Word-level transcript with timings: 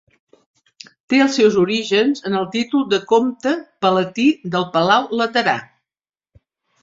Té 1.13 1.17
els 1.25 1.35
seus 1.39 1.57
orígens 1.63 2.23
en 2.29 2.37
el 2.39 2.47
títol 2.55 2.87
de 2.93 2.99
comte 3.11 3.53
palatí 3.87 4.25
del 4.55 4.65
Palau 4.77 5.05
Laterà. 5.21 5.55